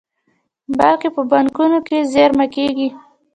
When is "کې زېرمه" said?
1.87-2.45